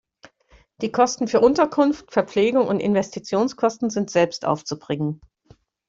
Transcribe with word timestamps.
Die 0.81 0.91
Kosten 0.91 1.27
für 1.27 1.41
Unterkunft, 1.41 2.11
Verpflegung 2.11 2.65
und 2.67 2.79
Investitionskosten 2.79 3.91
sind 3.91 4.09
selbst 4.09 4.45
aufzubringen. 4.45 5.21